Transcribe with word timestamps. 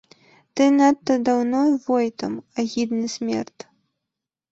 Ты 0.59 0.63
надта 0.77 1.17
даўно 1.27 1.59
войтам, 1.89 2.33
агідны 2.63 3.05
смерд. 3.17 3.67